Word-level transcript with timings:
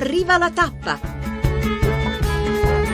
Arriva 0.00 0.38
la 0.38 0.50
tappa! 0.50 0.98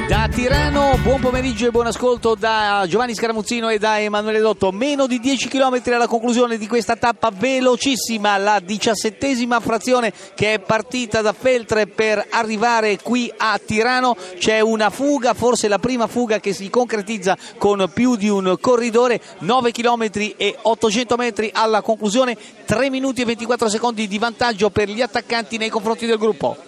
Da 0.09 0.29
Tirano, 0.29 0.99
buon 1.03 1.21
pomeriggio 1.21 1.69
e 1.69 1.71
buon 1.71 1.87
ascolto 1.87 2.35
da 2.35 2.85
Giovanni 2.89 3.15
Scaramuzzino 3.15 3.69
e 3.69 3.79
da 3.79 4.01
Emanuele 4.01 4.41
Dotto. 4.41 4.73
Meno 4.73 5.07
di 5.07 5.21
10 5.21 5.47
km 5.47 5.81
alla 5.93 6.09
conclusione 6.09 6.59
di 6.59 6.67
questa 6.67 6.97
tappa 6.97 7.31
velocissima, 7.33 8.37
la 8.39 8.59
diciassettesima 8.59 9.61
frazione 9.61 10.13
che 10.35 10.55
è 10.55 10.59
partita 10.59 11.23
da 11.23 11.33
Feltre 11.33 11.87
per 11.87 12.27
arrivare 12.31 12.99
qui 13.01 13.33
a 13.37 13.57
Tirano. 13.65 14.17
C'è 14.37 14.59
una 14.59 14.91
fuga, 14.91 15.33
forse 15.33 15.69
la 15.69 15.79
prima 15.79 16.09
fuga 16.09 16.41
che 16.41 16.53
si 16.53 16.69
concretizza 16.71 17.37
con 17.57 17.89
più 17.95 18.17
di 18.17 18.29
un 18.29 18.57
corridore, 18.61 19.21
9 19.39 19.71
km 19.71 20.11
e 20.37 20.57
800 20.61 21.17
metri 21.17 21.51
alla 21.55 21.83
conclusione, 21.83 22.37
3 22.65 22.91
minuti 22.91 23.23
e 23.23 23.27
24 23.27 23.69
secondi 23.69 24.09
di 24.09 24.19
vantaggio 24.19 24.71
per 24.71 24.89
gli 24.89 25.03
attaccanti 25.03 25.57
nei 25.57 25.69
confronti 25.69 26.05
del 26.07 26.19
gruppo. 26.19 26.66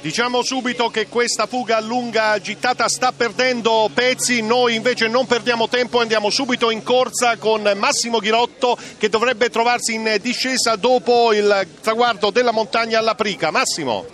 Diciamo 0.00 0.42
subito 0.42 0.88
che 0.88 1.08
questa 1.08 1.44
fuga 1.44 1.78
lunga 1.78 2.40
gittata 2.40 2.88
sta 2.88 3.12
perdendo 3.12 3.90
pezzi, 3.92 4.40
noi 4.40 4.74
invece 4.74 5.08
non 5.08 5.26
perdiamo 5.26 5.68
tempo 5.68 5.98
e 5.98 6.02
andiamo 6.02 6.30
subito 6.30 6.70
in 6.70 6.82
corsa 6.82 7.36
con 7.36 7.70
Massimo 7.76 8.18
Ghirotto 8.18 8.78
che 8.96 9.10
dovrebbe 9.10 9.50
trovarsi 9.50 9.92
in 9.92 10.16
discesa 10.22 10.76
dopo 10.76 11.34
il 11.34 11.68
traguardo 11.82 12.30
della 12.30 12.50
montagna 12.50 12.98
alla 12.98 13.14
Prica. 13.14 13.50
Massimo. 13.50 14.06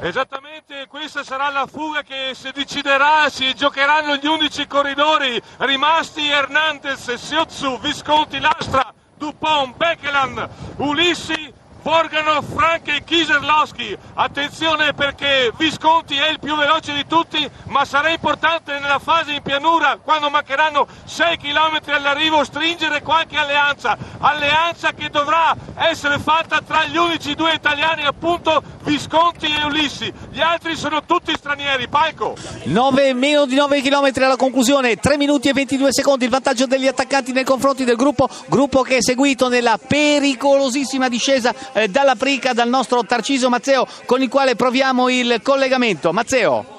Esattamente, 0.00 0.86
questa 0.86 1.24
sarà 1.24 1.50
la 1.50 1.66
fuga 1.66 2.02
che 2.02 2.30
si 2.34 2.52
deciderà, 2.52 3.28
si 3.28 3.52
giocheranno 3.54 4.14
gli 4.14 4.26
11 4.26 4.68
corridori 4.68 5.42
rimasti 5.58 6.28
Hernandez, 6.28 7.14
Siozzu, 7.14 7.80
Visconti, 7.80 8.38
Lastra, 8.38 8.94
Dupont, 9.16 9.74
Beckelan, 9.74 10.48
Ulissi, 10.76 11.62
Borgano, 11.84 12.40
Frank 12.40 12.88
e 12.88 13.04
Kieserlowski. 13.04 13.94
Attenzione 14.14 14.94
perché 14.94 15.52
Visconti 15.58 16.16
è 16.16 16.30
il 16.30 16.40
più 16.40 16.56
veloce 16.56 16.94
di 16.94 17.04
tutti, 17.06 17.46
ma 17.64 17.84
sarà 17.84 18.08
importante 18.08 18.78
nella 18.78 18.98
fase 18.98 19.34
in 19.34 19.42
pianura, 19.42 19.98
quando 20.02 20.30
mancheranno 20.30 20.86
6 21.04 21.36
km 21.36 21.80
all'arrivo, 21.92 22.42
stringere 22.42 23.02
qualche 23.02 23.36
alleanza. 23.36 23.98
Alleanza 24.18 24.92
che 24.92 25.10
dovrà 25.10 25.54
essere 25.76 26.18
fatta 26.18 26.62
tra 26.66 26.86
gli 26.86 26.96
unici 26.96 27.34
due 27.34 27.52
italiani, 27.52 28.06
appunto 28.06 28.62
Visconti 28.84 29.46
e 29.46 29.64
Ulissi. 29.66 30.10
Gli 30.30 30.40
altri 30.40 30.76
sono 30.76 31.04
tutti 31.04 31.34
stranieri. 31.36 31.88
Palco. 31.88 32.34
9, 32.64 33.12
meno 33.12 33.44
di 33.44 33.56
9 33.56 33.82
km 33.82 34.10
alla 34.22 34.36
conclusione, 34.36 34.96
3 34.96 35.18
minuti 35.18 35.50
e 35.50 35.52
22 35.52 35.92
secondi. 35.92 36.24
Il 36.24 36.30
vantaggio 36.30 36.64
degli 36.64 36.86
attaccanti 36.86 37.32
nei 37.32 37.44
confronti 37.44 37.84
del 37.84 37.96
gruppo, 37.96 38.26
gruppo 38.46 38.80
che 38.80 38.96
è 38.96 39.02
seguito 39.02 39.48
nella 39.48 39.78
pericolosissima 39.78 41.10
discesa 41.10 41.54
dalla 41.88 42.14
Prica 42.14 42.52
dal 42.52 42.68
nostro 42.68 43.04
Tarcisio 43.04 43.48
Mazzeo 43.48 43.86
con 44.06 44.22
il 44.22 44.28
quale 44.28 44.56
proviamo 44.56 45.08
il 45.08 45.40
collegamento. 45.42 46.12
Mazzeo. 46.12 46.73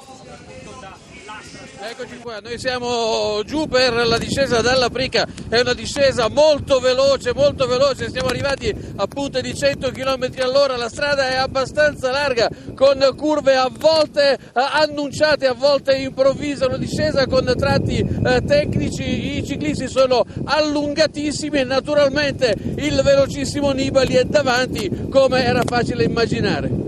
Eccoci 1.97 2.17
qua, 2.17 2.39
noi 2.43 2.59
siamo 2.59 3.41
giù 3.45 3.69
per 3.69 3.93
la 3.93 4.17
discesa 4.17 4.59
dalla 4.59 4.89
Prica, 4.89 5.25
è 5.47 5.61
una 5.61 5.73
discesa 5.73 6.27
molto 6.27 6.81
veloce, 6.81 7.33
molto 7.33 7.67
veloce, 7.67 8.11
siamo 8.11 8.27
arrivati 8.27 8.69
a 8.97 9.07
punte 9.07 9.41
di 9.41 9.55
100 9.55 9.91
km 9.91 10.29
all'ora, 10.41 10.75
la 10.75 10.89
strada 10.89 11.29
è 11.29 11.35
abbastanza 11.35 12.11
larga 12.11 12.49
con 12.75 12.99
curve 13.15 13.55
a 13.55 13.71
volte 13.71 14.33
eh, 14.33 14.37
annunciate, 14.53 15.47
a 15.47 15.53
volte 15.53 15.95
improvvise, 15.95 16.65
una 16.65 16.75
discesa 16.75 17.27
con 17.27 17.49
tratti 17.55 17.99
eh, 17.99 18.41
tecnici, 18.45 19.37
i 19.37 19.45
ciclisti 19.45 19.87
sono 19.87 20.25
allungatissimi. 20.43 21.59
E 21.59 21.63
naturalmente 21.63 22.55
il 22.75 22.99
velocissimo 23.05 23.71
Nibali 23.71 24.15
è 24.15 24.25
davanti 24.25 25.07
come 25.09 25.45
era 25.45 25.61
facile 25.65 26.03
immaginare. 26.03 26.84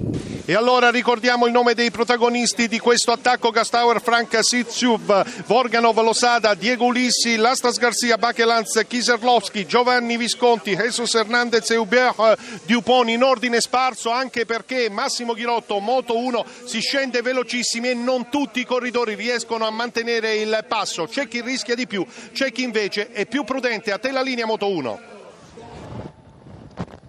E 0.49 0.55
allora 0.55 0.89
ricordiamo 0.91 1.45
il 1.45 1.51
nome 1.51 1.73
dei 1.73 1.91
protagonisti 1.91 2.69
di 2.69 2.79
questo 2.79 3.11
attacco: 3.11 3.49
Gastauer, 3.49 4.01
Frank 4.01 4.39
Sitsiub, 4.39 5.43
Vorganov, 5.45 5.99
Losada, 5.99 6.53
Diego 6.53 6.85
Ulissi, 6.85 7.35
Lastas 7.35 7.77
Garcia, 7.77 8.17
Bachelanz, 8.17 8.81
Kiserlovski, 8.87 9.65
Giovanni 9.65 10.15
Visconti, 10.15 10.73
Jesus 10.73 11.15
Hernandez 11.15 11.69
e 11.71 11.75
Hubert 11.75 12.37
Dupont 12.63 13.09
in 13.09 13.23
ordine 13.23 13.59
sparso 13.59 14.09
anche 14.09 14.45
perché 14.45 14.89
Massimo 14.89 15.33
Ghirotto, 15.33 15.79
Moto 15.79 16.17
1, 16.17 16.45
si 16.63 16.79
scende 16.79 17.21
velocissimi 17.21 17.89
e 17.89 17.93
non 17.93 18.29
tutti 18.29 18.61
i 18.61 18.65
corridori 18.65 19.15
riescono 19.15 19.67
a 19.67 19.69
mantenere 19.69 20.35
il 20.35 20.63
passo. 20.65 21.07
C'è 21.07 21.27
chi 21.27 21.41
rischia 21.41 21.75
di 21.75 21.87
più, 21.87 22.05
c'è 22.31 22.53
chi 22.53 22.63
invece 22.63 23.11
è 23.11 23.25
più 23.25 23.43
prudente. 23.43 23.91
A 23.91 23.97
te 23.97 24.11
la 24.11 24.21
linea 24.21 24.45
Moto 24.45 24.69
1. 24.69 24.99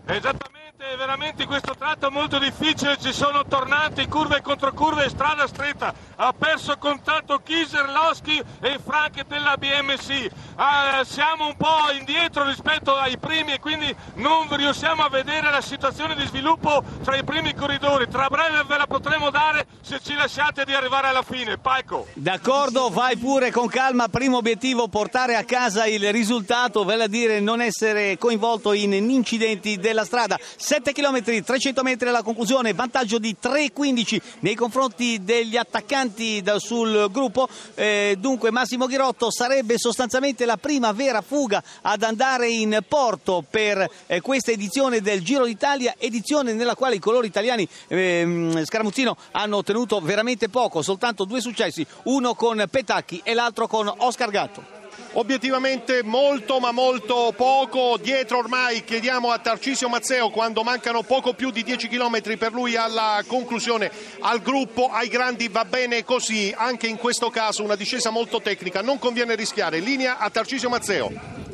Esattamente 0.07 0.58
veramente 0.97 1.45
questo 1.45 1.75
tratto 1.77 2.09
molto 2.09 2.39
difficile, 2.39 2.97
ci 3.01 3.13
sono 3.13 3.45
tornanti, 3.45 4.07
curve 4.07 4.37
e 4.37 4.43
controcurve, 4.43 5.09
strada 5.09 5.49
stretta, 5.49 5.93
ha 6.15 6.33
perso 6.33 6.77
contatto 6.79 7.39
Kiserlowski 7.39 8.41
e 8.61 8.79
Frank 8.85 9.27
della 9.27 9.57
BMC, 9.57 10.29
ah, 10.55 11.03
siamo 11.05 11.47
un 11.47 11.57
po' 11.57 11.91
indietro 11.99 12.45
rispetto 12.45 12.95
ai 12.95 13.19
primi 13.19 13.55
e 13.55 13.59
quindi 13.59 13.93
non 14.15 14.47
riusciamo 14.49 15.03
a 15.03 15.09
vedere 15.09 15.51
la 15.51 15.61
situazione 15.61 16.15
di 16.15 16.25
sviluppo 16.27 16.85
tra 17.03 17.17
i 17.17 17.25
primi 17.25 17.55
corridori, 17.55 18.07
tra 18.09 18.29
breve 18.29 18.63
ve 18.65 18.77
la 18.77 18.87
potremo 18.87 19.31
dare 19.31 19.67
se 19.81 19.99
ci 20.01 20.15
lasciate 20.15 20.65
di 20.65 20.75
arrivare 20.75 21.09
alla 21.09 21.23
fine, 21.23 21.59
Paico. 21.59 22.07
D'accordo, 22.13 22.89
vai 22.89 23.17
pure 23.17 23.51
con 23.51 23.67
calma, 23.67 24.07
primo 24.07 24.37
obiettivo 24.37 24.87
portare 24.87 25.35
a 25.35 25.43
casa 25.43 25.87
il 25.87 26.13
risultato, 26.13 26.85
vale 26.85 27.05
a 27.05 27.09
dire 27.09 27.41
non 27.41 27.61
essere 27.61 28.17
coinvolto 28.17 28.73
in 28.73 28.93
incidenti 28.93 29.77
della 29.77 30.05
strada. 30.05 30.39
7 30.69 30.93
km, 30.93 31.43
300 31.43 31.83
metri 31.83 32.11
alla 32.11 32.23
conclusione, 32.23 32.75
vantaggio 32.75 33.19
di 33.19 33.35
3,15 33.43 34.21
nei 34.41 34.55
confronti 34.55 35.25
degli 35.25 35.57
attaccanti 35.57 36.45
sul 36.59 37.09
gruppo. 37.11 37.49
Eh, 37.75 38.17
dunque 38.19 38.51
Massimo 38.51 38.85
Ghirotto 38.85 39.31
sarebbe 39.31 39.79
sostanzialmente 39.79 40.45
la 40.45 40.59
prima 40.59 40.93
vera 40.93 41.23
fuga 41.23 41.63
ad 41.81 42.03
andare 42.03 42.51
in 42.51 42.81
porto 42.87 43.43
per 43.49 43.91
eh, 44.07 44.21
questa 44.21 44.51
edizione 44.51 45.01
del 45.01 45.25
Giro 45.25 45.47
d'Italia, 45.47 45.95
edizione 45.97 46.53
nella 46.53 46.75
quale 46.75 46.97
i 46.97 47.01
colori 47.01 47.29
italiani 47.29 47.67
eh, 47.87 48.61
Scaramuzzino 48.63 49.17
hanno 49.31 49.57
ottenuto 49.57 50.01
veramente 50.01 50.51
poco, 50.51 50.83
soltanto 50.83 51.25
due 51.25 51.41
successi, 51.41 51.87
uno 52.03 52.35
con 52.35 52.63
Petacchi 52.71 53.23
e 53.25 53.33
l'altro 53.33 53.69
con 53.69 53.91
Oscar 53.97 54.29
Gatto 54.29 54.78
obiettivamente 55.13 56.03
molto 56.03 56.59
ma 56.61 56.73
molto 56.73 57.33
poco 57.37 57.97
dietro. 58.01 58.39
Ormai 58.39 58.85
chiediamo 58.85 59.31
a 59.31 59.39
Tarcisio 59.39 59.89
Mazzeo 59.89 60.31
quando 60.31 60.63
mancano 60.63 61.03
poco 61.03 61.35
più 61.35 61.51
di 61.51 61.63
10 61.63 61.89
km 61.89 62.37
per 62.37 62.53
lui 62.53 62.77
alla 62.77 63.23
conclusione 63.27 63.91
al 64.21 64.41
gruppo 64.41 64.89
ai 64.91 65.09
grandi 65.09 65.49
va 65.49 65.65
bene 65.65 66.05
così. 66.05 66.55
Anche 66.57 66.87
in 66.87 66.97
questo 66.97 67.31
caso 67.31 67.63
una 67.63 67.77
discesa 67.77 68.11
molto 68.11 68.41
tecnica. 68.41 68.83
Non 68.83 68.99
conviene 68.99 69.35
rischiare. 69.35 69.79
Linea 69.79 70.19
a 70.19 70.31
Tarcisio 70.31 70.69
Mazzeo 70.69 71.48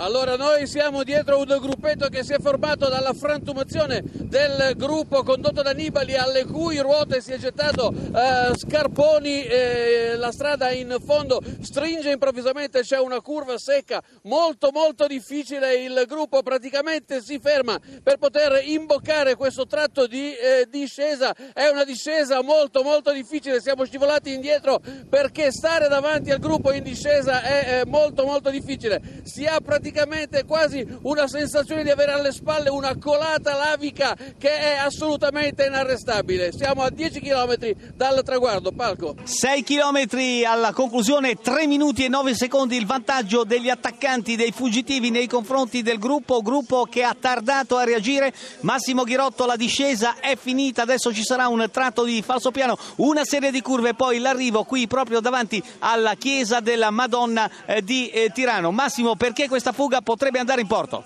allora 0.00 0.34
noi 0.36 0.66
siamo 0.66 1.02
dietro 1.02 1.38
un 1.38 1.58
gruppetto 1.60 2.08
che 2.08 2.24
si 2.24 2.32
è 2.32 2.38
formato 2.40 2.88
dalla 2.88 3.12
frantumazione 3.12 4.02
del 4.02 4.72
gruppo 4.76 5.22
condotto 5.22 5.60
da 5.60 5.72
Nibali 5.72 6.16
alle 6.16 6.46
cui 6.46 6.78
ruote 6.78 7.20
si 7.20 7.32
è 7.32 7.36
gettato 7.36 7.92
eh, 7.92 8.56
Scarponi, 8.56 9.44
eh, 9.44 10.16
la 10.16 10.32
strada 10.32 10.70
in 10.70 10.96
fondo 11.04 11.42
stringe 11.60 12.10
improvvisamente, 12.10 12.80
c'è 12.80 12.98
una 12.98 13.20
curva 13.20 13.58
secca 13.58 14.02
molto 14.22 14.70
molto 14.72 15.06
difficile, 15.06 15.74
il 15.74 16.04
gruppo 16.06 16.42
praticamente 16.42 17.20
si 17.20 17.38
ferma 17.38 17.78
per 18.02 18.16
poter 18.16 18.62
imboccare 18.64 19.34
questo 19.34 19.66
tratto 19.66 20.06
di 20.06 20.32
eh, 20.34 20.66
discesa, 20.70 21.34
è 21.52 21.68
una 21.68 21.84
discesa 21.84 22.42
molto 22.42 22.82
molto 22.82 23.12
difficile, 23.12 23.60
siamo 23.60 23.84
scivolati 23.84 24.32
indietro 24.32 24.80
perché 25.10 25.52
stare 25.52 25.88
davanti 25.88 26.30
al 26.30 26.38
gruppo 26.38 26.72
in 26.72 26.82
discesa 26.82 27.42
è 27.42 27.82
molto 27.84 28.24
molto 28.24 28.48
difficile, 28.48 29.20
si 29.24 29.44
ha 29.44 29.60
praticamente 29.60 29.88
praticamente 29.90 30.44
quasi 30.44 30.86
una 31.02 31.26
sensazione 31.26 31.82
di 31.82 31.90
avere 31.90 32.12
alle 32.12 32.32
spalle 32.32 32.70
una 32.70 32.96
colata 32.96 33.56
lavica 33.56 34.16
che 34.38 34.48
è 34.48 34.76
assolutamente 34.76 35.66
inarrestabile. 35.66 36.52
Siamo 36.52 36.82
a 36.82 36.90
10 36.90 37.20
km 37.20 37.74
dal 37.96 38.22
traguardo, 38.22 38.70
Palco. 38.70 39.16
6 39.22 39.64
km 39.64 40.06
alla 40.46 40.72
conclusione, 40.72 41.34
3 41.34 41.66
minuti 41.66 42.04
e 42.04 42.08
9 42.08 42.34
secondi 42.34 42.76
il 42.76 42.86
vantaggio 42.86 43.42
degli 43.42 43.68
attaccanti 43.68 44.36
dei 44.36 44.52
fuggitivi 44.52 45.10
nei 45.10 45.26
confronti 45.26 45.82
del 45.82 45.98
gruppo, 45.98 46.40
gruppo 46.40 46.86
che 46.88 47.02
ha 47.02 47.16
tardato 47.18 47.76
a 47.76 47.84
reagire. 47.84 48.32
Massimo 48.60 49.02
Ghirotto, 49.02 49.44
la 49.44 49.56
discesa 49.56 50.20
è 50.20 50.36
finita, 50.36 50.82
adesso 50.82 51.12
ci 51.12 51.24
sarà 51.24 51.48
un 51.48 51.68
tratto 51.72 52.04
di 52.04 52.22
falso 52.22 52.52
piano, 52.52 52.78
una 52.96 53.24
serie 53.24 53.50
di 53.50 53.60
curve, 53.60 53.94
poi 53.94 54.20
l'arrivo 54.20 54.62
qui 54.62 54.86
proprio 54.86 55.20
davanti 55.20 55.60
alla 55.80 56.14
chiesa 56.14 56.60
della 56.60 56.90
Madonna 56.90 57.50
eh, 57.66 57.82
di 57.82 58.08
eh, 58.10 58.30
Tirano. 58.32 58.70
Massimo, 58.70 59.16
perché 59.16 59.48
questa 59.48 59.69
fuga 59.72 60.00
potrebbe 60.00 60.38
andare 60.38 60.60
in 60.60 60.66
porto. 60.66 61.04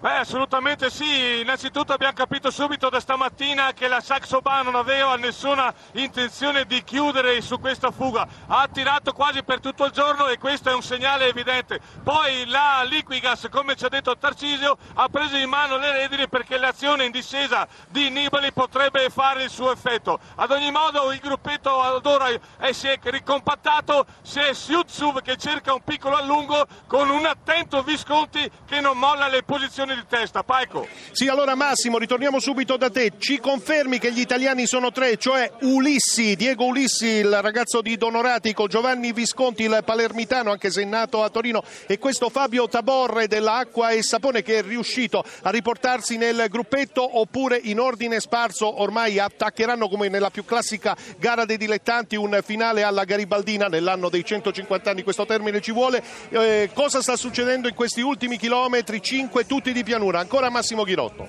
Beh, 0.00 0.18
assolutamente 0.18 0.90
sì. 0.90 1.40
Innanzitutto 1.40 1.92
abbiamo 1.92 2.12
capito 2.12 2.52
subito 2.52 2.88
da 2.88 3.00
stamattina 3.00 3.72
che 3.72 3.88
la 3.88 4.00
Saxo 4.00 4.40
Bar 4.40 4.62
non 4.62 4.76
aveva 4.76 5.16
nessuna 5.16 5.74
intenzione 5.94 6.66
di 6.66 6.84
chiudere 6.84 7.40
su 7.40 7.58
questa 7.58 7.90
fuga. 7.90 8.24
Ha 8.46 8.60
attirato 8.60 9.12
quasi 9.12 9.42
per 9.42 9.58
tutto 9.58 9.86
il 9.86 9.90
giorno 9.90 10.28
e 10.28 10.38
questo 10.38 10.70
è 10.70 10.72
un 10.72 10.82
segnale 10.82 11.26
evidente. 11.26 11.80
Poi 12.04 12.46
la 12.46 12.84
Liquigas, 12.84 13.48
come 13.50 13.74
ci 13.74 13.86
ha 13.86 13.88
detto 13.88 14.16
Tarcisio, 14.16 14.78
ha 14.94 15.08
preso 15.08 15.36
in 15.36 15.48
mano 15.48 15.78
le 15.78 15.90
redini 15.90 16.28
perché 16.28 16.58
l'azione 16.58 17.04
in 17.04 17.10
discesa 17.10 17.66
di 17.88 18.08
Nibali 18.08 18.52
potrebbe 18.52 19.10
fare 19.10 19.42
il 19.42 19.50
suo 19.50 19.72
effetto. 19.72 20.20
Ad 20.36 20.52
ogni 20.52 20.70
modo 20.70 21.10
il 21.10 21.18
gruppetto 21.18 21.82
ad 21.82 22.06
ora 22.06 22.26
è, 22.58 22.70
si 22.70 22.86
è 22.86 23.00
ricompattato, 23.02 24.06
c'è 24.22 24.52
Siutsuv 24.52 25.22
che 25.22 25.36
cerca 25.36 25.72
un 25.74 25.82
piccolo 25.82 26.14
allungo 26.14 26.64
con 26.86 27.10
un 27.10 27.26
attento 27.26 27.82
Visconti 27.82 28.48
che 28.64 28.80
non 28.80 28.96
molla 28.96 29.26
le 29.26 29.42
posizioni 29.42 29.86
di 29.94 30.04
testa, 30.08 30.42
Paico. 30.42 30.86
Sì, 31.12 31.28
allora 31.28 31.54
Massimo, 31.54 31.98
ritorniamo 31.98 32.40
subito 32.40 32.76
da 32.76 32.90
te. 32.90 33.12
Ci 33.18 33.38
confermi 33.40 33.98
che 33.98 34.12
gli 34.12 34.20
italiani 34.20 34.66
sono 34.66 34.92
tre, 34.92 35.16
cioè 35.16 35.50
Ulissi, 35.62 36.36
Diego 36.36 36.66
Ulissi, 36.66 37.06
il 37.06 37.40
ragazzo 37.42 37.80
di 37.80 37.96
Donoratico, 37.96 38.66
Giovanni 38.66 39.12
Visconti, 39.12 39.64
il 39.64 39.82
palermitano, 39.84 40.50
anche 40.50 40.70
se 40.70 40.84
nato 40.84 41.22
a 41.22 41.28
Torino, 41.30 41.62
e 41.86 41.98
questo 41.98 42.28
Fabio 42.28 42.68
Taborre 42.68 43.26
dell'Acqua 43.26 43.90
e 43.90 44.02
Sapone 44.02 44.42
che 44.42 44.58
è 44.58 44.62
riuscito 44.62 45.24
a 45.42 45.50
riportarsi 45.50 46.16
nel 46.16 46.46
gruppetto 46.48 47.18
oppure 47.18 47.58
in 47.62 47.80
ordine 47.80 48.20
sparso 48.20 48.80
ormai 48.80 49.18
attaccheranno 49.18 49.88
come 49.88 50.08
nella 50.08 50.30
più 50.30 50.44
classica 50.44 50.96
gara 51.18 51.44
dei 51.44 51.56
dilettanti 51.56 52.16
un 52.16 52.38
finale 52.44 52.82
alla 52.82 53.04
Garibaldina 53.04 53.66
nell'anno 53.66 54.08
dei 54.08 54.24
150 54.24 54.90
anni, 54.90 55.02
questo 55.02 55.26
termine 55.26 55.60
ci 55.60 55.72
vuole. 55.72 56.02
Eh, 56.28 56.70
cosa 56.72 57.02
sta 57.02 57.16
succedendo 57.16 57.68
in 57.68 57.74
questi 57.74 58.00
ultimi 58.00 58.38
chilometri? 58.38 59.02
5 59.02 59.46
tutti 59.46 59.72
di 59.72 59.77
di 59.78 59.84
pianura. 59.84 60.18
Ancora 60.20 60.50
Massimo 60.50 60.82
Ghirotto. 60.82 61.28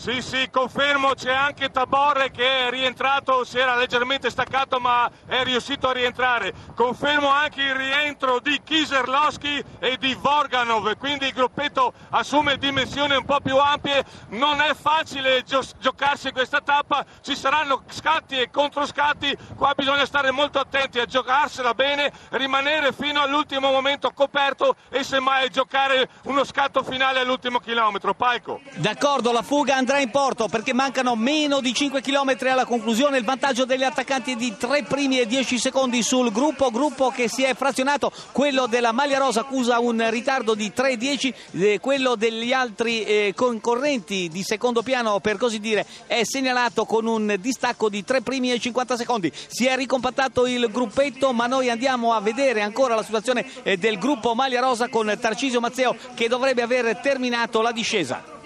Sì, 0.00 0.22
sì, 0.22 0.48
confermo, 0.50 1.12
c'è 1.12 1.30
anche 1.30 1.70
Taborre 1.70 2.30
che 2.30 2.68
è 2.68 2.70
rientrato, 2.70 3.44
si 3.44 3.58
era 3.58 3.76
leggermente 3.76 4.30
staccato 4.30 4.80
ma 4.80 5.10
è 5.26 5.44
riuscito 5.44 5.88
a 5.88 5.92
rientrare. 5.92 6.54
Confermo 6.74 7.28
anche 7.28 7.60
il 7.60 7.74
rientro 7.74 8.40
di 8.40 8.62
Kiserlowski 8.64 9.62
e 9.78 9.98
di 9.98 10.14
Vorganov, 10.14 10.96
quindi 10.96 11.26
il 11.26 11.34
gruppetto 11.34 11.92
assume 12.12 12.56
dimensioni 12.56 13.14
un 13.14 13.26
po' 13.26 13.40
più 13.40 13.58
ampie. 13.58 14.02
Non 14.28 14.62
è 14.62 14.72
facile 14.72 15.42
gio- 15.42 15.60
giocarsi 15.78 16.32
questa 16.32 16.62
tappa, 16.62 17.04
ci 17.20 17.36
saranno 17.36 17.82
scatti 17.90 18.40
e 18.40 18.48
controscatti, 18.50 19.36
qua 19.54 19.74
bisogna 19.76 20.06
stare 20.06 20.30
molto 20.30 20.58
attenti 20.58 20.98
a 20.98 21.04
giocarsela 21.04 21.74
bene, 21.74 22.10
rimanere 22.30 22.94
fino 22.94 23.20
all'ultimo 23.20 23.70
momento 23.70 24.12
coperto 24.14 24.76
e 24.88 25.04
semmai 25.04 25.50
giocare 25.50 26.08
uno 26.22 26.42
scatto 26.44 26.82
finale 26.82 27.20
all'ultimo 27.20 27.58
chilometro. 27.58 28.14
Paico. 28.14 28.62
D'accordo, 28.76 29.30
la 29.30 29.42
fuga 29.42 29.76
andrà 29.76 29.88
andrà 29.90 29.98
in 29.98 30.10
porto 30.10 30.46
perché 30.46 30.72
mancano 30.72 31.16
meno 31.16 31.60
di 31.60 31.74
5 31.74 32.00
km 32.00 32.36
alla 32.48 32.64
conclusione. 32.64 33.18
Il 33.18 33.24
vantaggio 33.24 33.64
degli 33.64 33.82
attaccanti 33.82 34.32
è 34.32 34.36
di 34.36 34.56
3 34.56 34.84
primi 34.84 35.18
e 35.18 35.26
10 35.26 35.58
secondi 35.58 36.02
sul 36.02 36.30
gruppo, 36.30 36.70
gruppo 36.70 37.08
che 37.08 37.28
si 37.28 37.42
è 37.42 37.54
frazionato. 37.54 38.12
Quello 38.30 38.66
della 38.66 38.92
maglia 38.92 39.18
rosa 39.18 39.40
accusa 39.40 39.80
un 39.80 40.08
ritardo 40.10 40.54
di 40.54 40.72
3-10, 40.74 41.34
eh, 41.52 41.78
quello 41.80 42.14
degli 42.14 42.52
altri 42.52 43.02
eh, 43.02 43.32
concorrenti 43.34 44.28
di 44.28 44.44
secondo 44.44 44.82
piano, 44.82 45.18
per 45.18 45.36
così 45.36 45.58
dire, 45.58 45.84
è 46.06 46.22
segnalato 46.22 46.84
con 46.84 47.06
un 47.06 47.36
distacco 47.40 47.88
di 47.88 48.04
3 48.04 48.20
primi 48.20 48.52
e 48.52 48.60
50 48.60 48.96
secondi. 48.96 49.32
Si 49.48 49.66
è 49.66 49.74
ricompattato 49.74 50.46
il 50.46 50.68
gruppetto, 50.70 51.32
ma 51.32 51.46
noi 51.46 51.68
andiamo 51.68 52.12
a 52.12 52.20
vedere 52.20 52.62
ancora 52.62 52.94
la 52.94 53.02
situazione 53.02 53.44
eh, 53.64 53.76
del 53.76 53.98
gruppo 53.98 54.34
maglia 54.34 54.60
rosa 54.60 54.88
con 54.88 55.12
Tarcisio 55.20 55.58
Mazzeo 55.58 55.96
che 56.14 56.28
dovrebbe 56.28 56.62
aver 56.62 56.98
terminato 56.98 57.60
la 57.60 57.72
discesa 57.72 58.38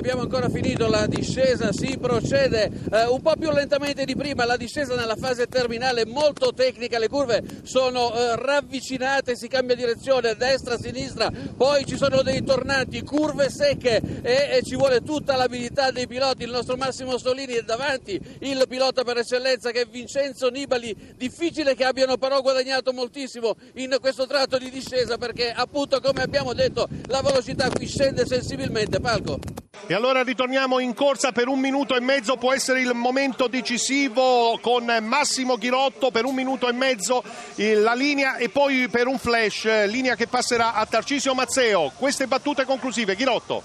abbiamo 0.00 0.22
ancora 0.22 0.48
finito 0.48 0.88
la 0.88 1.06
discesa, 1.06 1.72
si 1.72 1.98
procede 1.98 2.70
eh, 2.90 3.04
un 3.04 3.20
po' 3.20 3.34
più 3.38 3.50
lentamente 3.50 4.06
di 4.06 4.16
prima, 4.16 4.46
la 4.46 4.56
discesa 4.56 4.96
nella 4.96 5.14
fase 5.14 5.46
terminale 5.46 6.06
molto 6.06 6.54
tecnica, 6.54 6.98
le 6.98 7.08
curve 7.08 7.42
sono 7.64 8.14
eh, 8.14 8.34
ravvicinate, 8.34 9.36
si 9.36 9.46
cambia 9.46 9.76
direzione 9.76 10.34
destra, 10.36 10.78
sinistra, 10.78 11.30
poi 11.54 11.84
ci 11.84 11.98
sono 11.98 12.22
dei 12.22 12.42
tornanti, 12.42 13.02
curve 13.02 13.50
secche 13.50 14.00
e, 14.22 14.56
e 14.56 14.62
ci 14.64 14.74
vuole 14.74 15.02
tutta 15.02 15.36
l'abilità 15.36 15.90
dei 15.90 16.06
piloti, 16.06 16.44
il 16.44 16.50
nostro 16.50 16.76
Massimo 16.76 17.18
Solini 17.18 17.52
è 17.52 17.62
davanti, 17.62 18.18
il 18.38 18.64
pilota 18.66 19.04
per 19.04 19.18
eccellenza 19.18 19.70
che 19.70 19.82
è 19.82 19.86
Vincenzo 19.86 20.48
Nibali, 20.48 20.96
difficile 21.18 21.74
che 21.74 21.84
abbiano 21.84 22.16
però 22.16 22.40
guadagnato 22.40 22.94
moltissimo 22.94 23.54
in 23.74 23.94
questo 24.00 24.26
tratto 24.26 24.56
di 24.56 24.70
discesa 24.70 25.18
perché 25.18 25.52
appunto 25.52 26.00
come 26.00 26.22
abbiamo 26.22 26.54
detto 26.54 26.88
la 27.08 27.20
velocità 27.20 27.68
qui 27.68 27.86
scende 27.86 28.24
sensibilmente, 28.24 28.98
Palco. 28.98 29.59
E 29.90 29.94
allora 29.94 30.22
ritorniamo 30.22 30.78
in 30.78 30.94
corsa 30.94 31.32
per 31.32 31.48
un 31.48 31.58
minuto 31.58 31.96
e 31.96 32.00
mezzo, 32.00 32.36
può 32.36 32.52
essere 32.52 32.80
il 32.80 32.94
momento 32.94 33.48
decisivo 33.48 34.56
con 34.62 34.84
Massimo 35.02 35.58
Ghirotto 35.58 36.12
per 36.12 36.24
un 36.26 36.34
minuto 36.36 36.68
e 36.68 36.72
mezzo 36.72 37.24
la 37.56 37.94
linea 37.94 38.36
e 38.36 38.50
poi 38.50 38.88
per 38.88 39.08
un 39.08 39.18
flash, 39.18 39.86
linea 39.86 40.14
che 40.14 40.28
passerà 40.28 40.74
a 40.74 40.86
Tarcisio 40.86 41.34
Mazzeo. 41.34 41.90
Queste 41.96 42.28
battute 42.28 42.64
conclusive, 42.64 43.16
Ghirotto. 43.16 43.64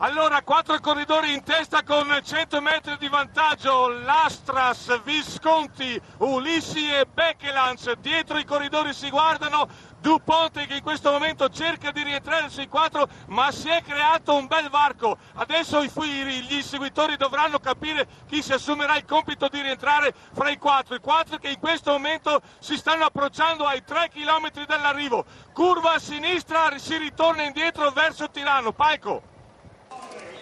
Allora, 0.00 0.42
quattro 0.42 0.78
corridori 0.78 1.34
in 1.34 1.42
testa 1.42 1.82
con 1.82 2.06
100 2.22 2.60
metri 2.60 2.96
di 2.98 3.08
vantaggio, 3.08 3.88
Lastras, 3.88 5.02
Visconti, 5.02 6.00
Ulissi 6.18 6.88
e 6.88 7.04
Beckelans. 7.12 7.96
Dietro 7.96 8.38
i 8.38 8.44
corridori 8.44 8.92
si 8.92 9.10
guardano, 9.10 9.68
Duponte 10.00 10.66
che 10.66 10.76
in 10.76 10.82
questo 10.82 11.10
momento 11.10 11.48
cerca 11.48 11.90
di 11.90 12.02
rientrare 12.02 12.48
sui 12.50 12.68
quattro, 12.68 13.08
ma 13.26 13.50
si 13.50 13.68
è 13.68 13.82
creato 13.82 14.34
un 14.34 14.46
bel 14.46 14.68
varco. 14.70 15.18
Adesso 15.34 15.82
gli 15.82 16.54
inseguitori 16.54 17.16
dovranno 17.16 17.58
capire 17.58 18.06
chi 18.26 18.40
si 18.42 18.52
assumerà 18.52 18.96
il 18.96 19.04
compito 19.04 19.48
di 19.48 19.60
rientrare 19.60 20.14
fra 20.32 20.50
i 20.50 20.56
quattro. 20.56 20.94
I 20.94 21.00
quattro 21.00 21.38
che 21.38 21.48
in 21.48 21.58
questo 21.58 21.90
momento 21.90 22.40
si 22.60 22.76
stanno 22.76 23.06
approcciando 23.06 23.64
ai 23.66 23.82
3 23.84 24.10
km 24.10 24.64
dall'arrivo. 24.66 25.24
Curva 25.52 25.94
a 25.94 25.98
sinistra, 25.98 26.78
si 26.78 26.96
ritorna 26.96 27.42
indietro 27.42 27.90
verso 27.90 28.30
Tirano. 28.30 28.72
Paico. 28.72 29.22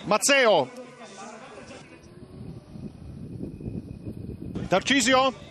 Mazzeo. 0.05 0.70
Tarcisio? 4.69 5.45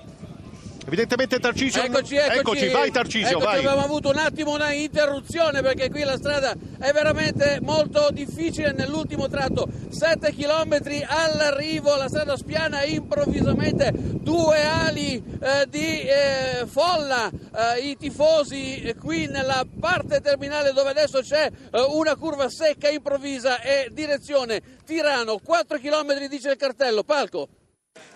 Evidentemente 0.86 1.40
Tarcisio. 1.40 1.82
Eccoci, 1.82 2.16
eccoci. 2.16 2.38
eccoci 2.38 2.68
vai 2.68 2.92
Tarcisio, 2.92 3.30
eccoci, 3.30 3.46
vai. 3.46 3.58
Abbiamo 3.58 3.82
avuto 3.82 4.10
un 4.10 4.18
attimo 4.18 4.54
una 4.54 4.72
interruzione 4.72 5.62
perché 5.62 5.90
qui 5.90 6.04
la 6.04 6.16
strada 6.16 6.54
è 6.80 6.92
veramente 6.92 7.60
molto 7.62 8.10
difficile 8.12 8.72
nell'ultimo 8.72 9.28
tratto. 9.28 9.68
7 9.90 10.32
km 10.34 10.78
all'arrivo, 11.08 11.96
la 11.96 12.08
strada 12.08 12.38
spiana 12.38 12.84
improvvisamente 12.84 13.92
due 13.96 14.64
ali 14.64 15.16
eh, 15.16 15.66
di 15.68 16.02
eh, 16.02 16.66
folla, 16.68 17.32
eh, 17.32 17.80
i 17.80 17.98
tifosi 17.98 18.96
qui 19.00 19.26
nella 19.26 19.66
parte 19.80 20.22
terminale 20.22 20.72
dove 20.72 20.92
adesso 20.92 21.22
c'è 21.22 21.48
eh, 21.48 21.82
una 21.82 22.16
curva 22.16 22.48
secca 22.48 22.90
improvvisa 22.90 23.60
e 23.62 23.90
direzione 23.92 24.62
Tirano, 24.86 25.40
4 25.44 25.80
km 25.80 26.28
dice 26.28 26.52
il 26.52 26.58
cartello, 26.58 27.04
palco. 27.04 27.48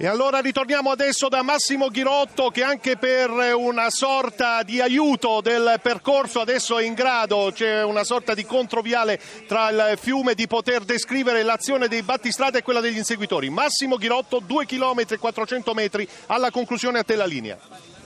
E 0.01 0.07
allora 0.07 0.39
ritorniamo 0.39 0.91
adesso 0.91 1.27
da 1.27 1.41
Massimo 1.41 1.89
Ghirotto 1.89 2.51
che 2.51 2.63
anche 2.63 2.95
per 2.95 3.31
una 3.31 3.89
sorta 3.89 4.63
di 4.63 4.79
aiuto 4.79 5.41
del 5.41 5.77
percorso 5.81 6.39
adesso 6.39 6.79
è 6.79 6.85
in 6.85 6.93
grado, 6.93 7.51
c'è 7.53 7.83
una 7.83 8.05
sorta 8.05 8.33
di 8.33 8.45
controviale 8.45 9.19
tra 9.45 9.67
il 9.67 9.97
fiume 9.99 10.35
di 10.35 10.47
poter 10.47 10.85
descrivere 10.85 11.43
l'azione 11.43 11.89
dei 11.89 12.01
battistrada 12.01 12.57
e 12.57 12.61
quella 12.61 12.79
degli 12.79 12.95
inseguitori. 12.95 13.49
Massimo 13.49 13.97
Ghirotto, 13.97 14.39
2 14.39 14.65
km 14.65 15.03
e 15.09 15.17
400 15.17 15.73
metri 15.73 16.07
alla 16.27 16.49
conclusione 16.49 16.99
a 16.99 17.03
te 17.03 17.17
la 17.17 17.25
linea 17.25 17.98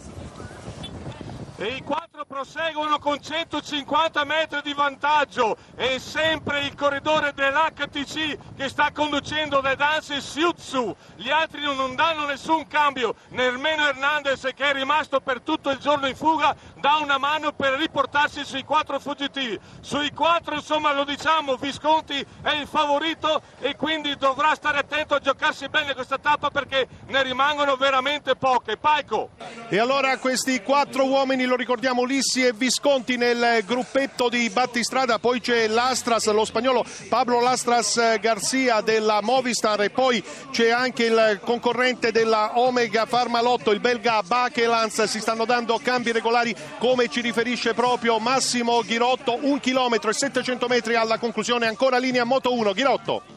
e 1.63 1.75
i 1.75 1.81
quattro 1.81 2.25
proseguono 2.25 2.99
con 2.99 3.21
150 3.21 4.25
metri 4.25 4.61
di 4.63 4.73
vantaggio. 4.73 5.55
E 5.77 5.97
sempre 5.97 6.65
il 6.65 6.75
corridore 6.75 7.31
dell'HTC 7.33 8.55
che 8.57 8.67
sta 8.67 8.91
conducendo 8.91 9.61
le 9.61 9.77
danze 9.77 10.19
Siuzzu 10.19 10.93
gli 11.15 11.29
altri 11.29 11.61
non 11.61 11.95
danno 11.95 12.25
nessun 12.25 12.67
cambio. 12.67 13.15
Nermeno 13.29 13.87
Hernandez 13.87 14.49
che 14.53 14.71
è 14.71 14.73
rimasto 14.73 15.21
per 15.21 15.39
tutto 15.39 15.69
il 15.69 15.77
giorno 15.77 16.07
in 16.07 16.15
fuga 16.17 16.53
dà 16.81 16.97
una 16.97 17.17
mano 17.17 17.53
per 17.53 17.75
riportarsi 17.75 18.43
sui 18.43 18.63
quattro 18.63 18.99
fuggitivi. 18.99 19.57
Sui 19.79 20.11
quattro 20.11 20.55
insomma 20.55 20.91
lo 20.91 21.05
diciamo 21.05 21.55
Visconti 21.55 22.25
è 22.41 22.51
il 22.55 22.67
favorito 22.67 23.41
e 23.59 23.77
quindi 23.77 24.17
dovrà 24.17 24.53
stare 24.55 24.79
attento 24.79 25.15
a 25.15 25.19
giocarsi 25.19 25.69
bene 25.69 25.93
questa 25.93 26.17
tappa 26.17 26.49
perché 26.49 26.89
ne 27.07 27.23
rimangono 27.23 27.77
veramente 27.77 28.35
poche. 28.35 28.75
Paico 28.75 29.29
E 29.69 29.79
allora 29.79 30.17
questi 30.17 30.61
quattro 30.61 31.05
uomini, 31.05 31.51
lo 31.53 31.59
ricordiamo, 31.59 32.01
Ulissi 32.01 32.43
e 32.43 32.51
Visconti 32.51 33.15
nel 33.15 33.63
gruppetto 33.65 34.27
di 34.27 34.49
battistrada, 34.49 35.19
poi 35.19 35.39
c'è 35.39 35.67
l'Astras, 35.67 36.31
lo 36.31 36.45
spagnolo 36.45 36.83
Pablo 37.09 37.39
Lastras 37.41 38.17
Garcia 38.19 38.81
della 38.81 39.19
Movistar 39.21 39.81
e 39.81 39.91
poi 39.91 40.23
c'è 40.49 40.69
anche 40.69 41.05
il 41.05 41.39
concorrente 41.43 42.11
della 42.11 42.57
Omega 42.57 43.05
Farmalotto, 43.05 43.69
il 43.69 43.79
belga 43.79 44.23
Bakelans, 44.23 45.03
si 45.03 45.19
stanno 45.19 45.45
dando 45.45 45.79
cambi 45.83 46.11
regolari 46.11 46.55
come 46.79 47.07
ci 47.07 47.21
riferisce 47.21 47.75
proprio 47.75 48.17
Massimo 48.17 48.81
Ghirotto, 48.81 49.37
un 49.41 49.59
chilometro 49.59 50.09
e 50.09 50.13
700 50.13 50.67
metri 50.67 50.95
alla 50.95 51.19
conclusione, 51.19 51.67
ancora 51.67 51.99
linea 51.99 52.23
Moto 52.23 52.51
1, 52.51 52.73
Ghirotto. 52.73 53.32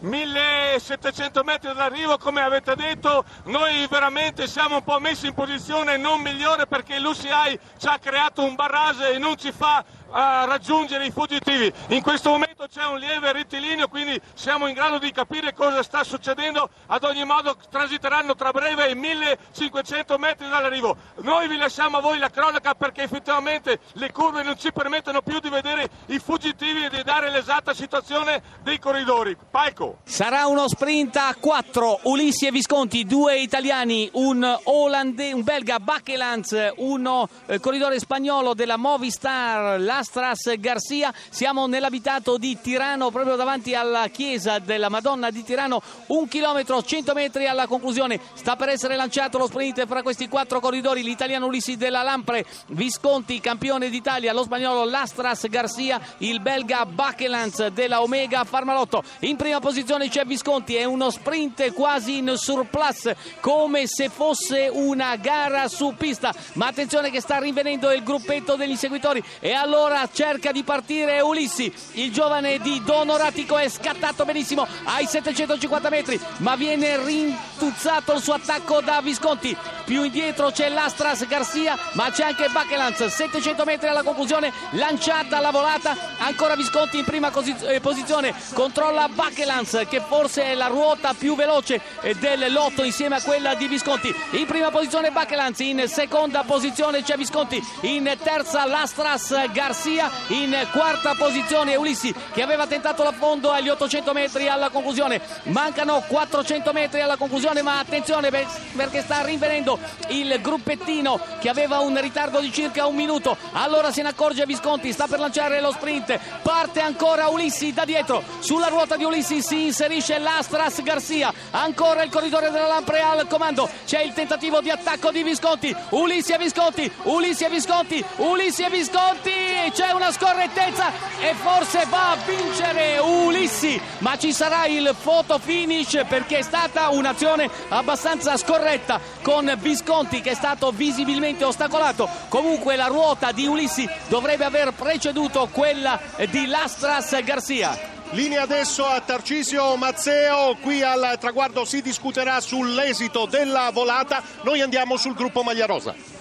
1700 0.00 1.42
metri 1.42 1.68
dall'arrivo 1.68 2.18
come 2.18 2.42
avete 2.42 2.74
detto 2.76 3.24
noi 3.44 3.86
veramente 3.88 4.46
siamo 4.46 4.76
un 4.76 4.84
po' 4.84 4.98
messi 5.00 5.28
in 5.28 5.34
posizione 5.34 5.96
non 5.96 6.20
migliore 6.20 6.66
perché 6.66 6.98
l'UCI 6.98 7.58
ci 7.78 7.86
ha 7.86 7.98
creato 7.98 8.42
un 8.42 8.54
barrage 8.54 9.12
e 9.12 9.18
non 9.18 9.36
ci 9.38 9.52
fa 9.52 9.82
a 10.10 10.44
raggiungere 10.44 11.06
i 11.06 11.10
fuggitivi. 11.10 11.72
In 11.88 12.02
questo 12.02 12.30
momento 12.30 12.66
c'è 12.66 12.84
un 12.86 12.98
lieve 12.98 13.32
rettilineo, 13.32 13.88
quindi 13.88 14.20
siamo 14.34 14.66
in 14.66 14.74
grado 14.74 14.98
di 14.98 15.10
capire 15.12 15.52
cosa 15.52 15.82
sta 15.82 16.04
succedendo. 16.04 16.68
Ad 16.86 17.04
ogni 17.04 17.24
modo 17.24 17.56
transiteranno 17.70 18.34
tra 18.34 18.50
breve 18.50 18.90
i 18.90 18.94
1500 18.94 20.18
metri 20.18 20.48
dall'arrivo. 20.48 20.96
Noi 21.22 21.48
vi 21.48 21.56
lasciamo 21.56 21.98
a 21.98 22.00
voi 22.00 22.18
la 22.18 22.30
cronaca 22.30 22.74
perché 22.74 23.02
effettivamente 23.02 23.80
le 23.92 24.12
curve 24.12 24.42
non 24.42 24.58
ci 24.58 24.72
permettono 24.72 25.22
più 25.22 25.40
di 25.40 25.48
vedere 25.48 25.88
i 26.06 26.18
fuggitivi 26.18 26.84
e 26.84 26.90
di 26.90 27.02
dare 27.02 27.30
l'esatta 27.30 27.74
situazione 27.74 28.42
dei 28.62 28.78
corridori. 28.78 29.36
Paico. 29.50 29.98
Sarà 30.04 30.46
uno 30.46 30.68
sprint 30.68 31.16
a 31.16 31.34
4, 31.38 32.00
Ulissi 32.04 32.46
e 32.46 32.50
Visconti, 32.50 33.04
due 33.04 33.38
italiani, 33.38 34.08
un, 34.14 34.58
Olande, 34.64 35.32
un 35.32 35.42
belga 35.42 35.78
Bachelanz, 35.78 36.72
uno 36.76 37.28
eh, 37.46 37.60
corridore 37.60 37.98
spagnolo 37.98 38.54
della 38.54 38.76
Movistar, 38.76 39.80
la 39.80 40.02
Astras 40.06 40.56
Garcia. 40.58 41.12
Siamo 41.30 41.66
nell'abitato 41.66 42.38
di 42.38 42.56
Tirano, 42.60 43.10
proprio 43.10 43.34
davanti 43.34 43.74
alla 43.74 44.06
chiesa 44.06 44.60
della 44.60 44.88
Madonna 44.88 45.30
di 45.30 45.42
Tirano, 45.42 45.82
un 46.06 46.28
chilometro, 46.28 46.80
100 46.80 47.12
metri 47.12 47.48
alla 47.48 47.66
conclusione. 47.66 48.20
Sta 48.34 48.54
per 48.54 48.68
essere 48.68 48.94
lanciato 48.94 49.36
lo 49.36 49.46
sprint 49.46 49.84
fra 49.86 50.02
questi 50.02 50.28
quattro 50.28 50.60
corridori, 50.60 51.02
l'italiano 51.02 51.46
Ulissi 51.46 51.76
della 51.76 52.02
Lampre, 52.02 52.46
Visconti, 52.68 53.40
campione 53.40 53.90
d'Italia, 53.90 54.32
lo 54.32 54.44
spagnolo 54.44 54.84
Lastras 54.84 55.48
Garcia, 55.48 56.00
il 56.18 56.40
belga 56.40 56.86
Bachelanz 56.86 57.66
della 57.66 58.00
Omega 58.00 58.44
Farmalotto. 58.44 59.02
In 59.20 59.34
prima 59.34 59.58
posizione 59.58 60.08
c'è 60.08 60.24
Visconti, 60.24 60.76
è 60.76 60.84
uno 60.84 61.10
sprint 61.10 61.72
quasi 61.72 62.18
in 62.18 62.32
surplus, 62.36 63.12
come 63.40 63.88
se 63.88 64.08
fosse 64.08 64.70
una 64.72 65.16
gara 65.16 65.66
su 65.66 65.94
pista. 65.96 66.32
Ma 66.52 66.68
attenzione 66.68 67.10
che 67.10 67.20
sta 67.20 67.38
rinvenendo 67.38 67.90
il 67.90 68.04
gruppetto 68.04 68.54
degli 68.54 68.70
inseguitori 68.70 69.22
e 69.40 69.52
allora 69.52 69.85
ora 69.86 70.08
cerca 70.12 70.50
di 70.50 70.64
partire 70.64 71.20
Ulissi, 71.20 71.72
il 71.92 72.12
giovane 72.12 72.58
di 72.58 72.82
Donoratico 72.84 73.56
è 73.56 73.68
scattato 73.68 74.24
benissimo 74.24 74.66
ai 74.82 75.06
750 75.06 75.88
metri, 75.90 76.20
ma 76.38 76.56
viene 76.56 77.02
rintuzzato 77.04 78.14
il 78.14 78.20
suo 78.20 78.34
attacco 78.34 78.80
da 78.80 79.00
Visconti. 79.00 79.56
Più 79.84 80.02
indietro 80.02 80.50
c'è 80.50 80.68
l'Astras 80.68 81.24
Garcia, 81.28 81.78
ma 81.92 82.10
c'è 82.10 82.24
anche 82.24 82.48
Bachelanz, 82.48 83.06
700 83.06 83.64
metri 83.64 83.86
alla 83.86 84.02
conclusione, 84.02 84.52
lanciata 84.70 85.38
la 85.38 85.52
volata, 85.52 85.96
ancora 86.18 86.56
Visconti 86.56 86.98
in 86.98 87.04
prima 87.04 87.30
eh, 87.68 87.80
posizione, 87.80 88.34
controlla 88.54 89.08
Bachelanz 89.08 89.84
che 89.88 90.00
forse 90.00 90.46
è 90.46 90.54
la 90.54 90.66
ruota 90.66 91.14
più 91.14 91.36
veloce 91.36 91.80
eh, 92.00 92.14
del 92.16 92.52
lotto 92.52 92.82
insieme 92.82 93.16
a 93.16 93.22
quella 93.22 93.54
di 93.54 93.68
Visconti. 93.68 94.12
In 94.30 94.46
prima 94.46 94.70
posizione 94.70 95.12
Bachelanz, 95.12 95.60
in 95.60 95.84
seconda 95.86 96.42
posizione 96.42 97.04
c'è 97.04 97.16
Visconti, 97.16 97.62
in 97.82 98.12
terza 98.20 98.66
l'Astras 98.66 99.32
Garcia 99.52 99.74
Garcia 99.76 100.10
in 100.28 100.66
quarta 100.72 101.14
posizione. 101.14 101.76
Ulissi 101.76 102.12
che 102.32 102.42
aveva 102.42 102.66
tentato 102.66 103.02
l'affondo 103.02 103.50
agli 103.50 103.68
800 103.68 104.12
metri 104.12 104.48
alla 104.48 104.70
conclusione. 104.70 105.20
Mancano 105.44 106.02
400 106.06 106.72
metri 106.72 107.02
alla 107.02 107.16
conclusione 107.16 107.60
ma 107.60 107.78
attenzione 107.78 108.30
perché 108.30 109.02
sta 109.02 109.22
rinvenendo 109.22 109.78
il 110.08 110.40
gruppettino 110.40 111.20
che 111.38 111.50
aveva 111.50 111.80
un 111.80 112.00
ritardo 112.00 112.40
di 112.40 112.50
circa 112.50 112.86
un 112.86 112.94
minuto. 112.94 113.36
Allora 113.52 113.92
se 113.92 114.02
ne 114.02 114.08
accorge 114.08 114.46
Visconti 114.46 114.92
sta 114.92 115.06
per 115.06 115.18
lanciare 115.18 115.60
lo 115.60 115.72
sprint. 115.72 116.18
Parte 116.42 116.80
ancora 116.80 117.28
Ulissi 117.28 117.72
da 117.72 117.84
dietro. 117.84 118.22
Sulla 118.40 118.68
ruota 118.68 118.96
di 118.96 119.04
Ulissi 119.04 119.42
si 119.42 119.66
inserisce 119.66 120.18
l'Astras 120.18 120.82
Garcia. 120.82 121.32
Ancora 121.50 122.02
il 122.02 122.10
corridore 122.10 122.50
della 122.50 122.66
Lampre 122.66 123.02
al 123.02 123.26
comando. 123.28 123.68
C'è 123.84 124.00
il 124.00 124.14
tentativo 124.14 124.60
di 124.60 124.70
attacco 124.70 125.10
di 125.10 125.22
Visconti. 125.22 125.74
Ulissi 125.90 126.32
e 126.32 126.38
Visconti 126.38 126.90
Ulissi 127.02 127.44
e 127.44 127.48
Visconti 127.50 128.04
Ulissi 128.16 128.62
e 128.62 128.70
Visconti 128.70 129.65
c'è 129.72 129.90
una 129.90 130.12
scorrettezza 130.12 130.90
e 131.20 131.34
forse 131.34 131.84
va 131.88 132.12
a 132.12 132.16
vincere 132.16 132.98
Ulissi, 132.98 133.80
ma 133.98 134.16
ci 134.16 134.32
sarà 134.32 134.66
il 134.66 134.94
photo 135.02 135.38
finish 135.38 136.04
perché 136.08 136.38
è 136.38 136.42
stata 136.42 136.88
un'azione 136.90 137.48
abbastanza 137.68 138.36
scorretta 138.36 139.00
con 139.22 139.52
Visconti 139.58 140.20
che 140.20 140.30
è 140.30 140.34
stato 140.34 140.70
visibilmente 140.70 141.44
ostacolato. 141.44 142.08
Comunque 142.28 142.76
la 142.76 142.86
ruota 142.86 143.32
di 143.32 143.46
Ulissi 143.46 143.88
dovrebbe 144.08 144.44
aver 144.44 144.72
preceduto 144.72 145.48
quella 145.50 145.98
di 146.28 146.46
Lastras 146.46 147.22
Garcia. 147.22 147.94
Linea 148.10 148.42
adesso 148.42 148.86
a 148.86 149.00
Tarcisio 149.00 149.76
Mazzeo, 149.76 150.56
qui 150.60 150.82
al 150.82 151.16
traguardo 151.18 151.64
si 151.64 151.82
discuterà 151.82 152.40
sull'esito 152.40 153.26
della 153.26 153.70
volata, 153.72 154.22
noi 154.42 154.60
andiamo 154.60 154.96
sul 154.96 155.14
gruppo 155.14 155.42
Maglia 155.42 155.66
Rosa. 155.66 156.15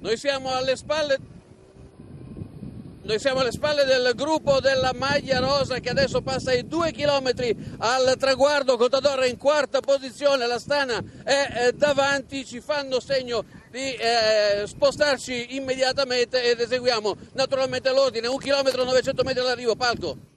Noi 0.00 0.16
siamo 0.16 0.52
alle 0.52 0.76
spalle 0.76 1.18
siamo 3.18 3.38
alle 3.38 3.52
spalle 3.52 3.84
del 3.84 4.12
gruppo 4.16 4.58
della 4.58 4.92
maglia 4.92 5.38
rosa 5.38 5.78
che 5.78 5.90
adesso 5.90 6.22
passa 6.22 6.52
i 6.52 6.66
due 6.66 6.90
chilometri 6.90 7.56
al 7.78 8.16
traguardo, 8.18 8.76
Contador 8.76 9.24
in 9.26 9.38
quarta 9.38 9.78
posizione, 9.78 10.46
la 10.46 10.58
Stana 10.58 11.02
è 11.22 11.70
davanti, 11.72 12.44
ci 12.44 12.60
fanno 12.60 12.98
segno 12.98 13.44
di 13.70 13.94
eh, 13.94 14.66
spostarci 14.66 15.54
immediatamente 15.54 16.42
ed 16.42 16.60
eseguiamo 16.60 17.16
naturalmente 17.34 17.92
l'ordine, 17.92 18.26
un 18.26 18.38
chilometro 18.38 18.82
900 18.82 19.22
metri 19.22 19.40
all'arrivo, 19.40 19.76
palco. 19.76 20.35